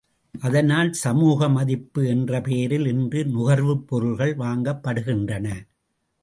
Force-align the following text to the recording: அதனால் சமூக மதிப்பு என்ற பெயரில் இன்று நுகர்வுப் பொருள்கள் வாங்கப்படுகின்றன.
அதனால் 0.35 0.89
சமூக 0.93 1.49
மதிப்பு 1.49 2.01
என்ற 2.07 2.41
பெயரில் 2.41 2.87
இன்று 2.87 3.21
நுகர்வுப் 3.25 3.85
பொருள்கள் 3.87 4.33
வாங்கப்படுகின்றன. 4.35 5.47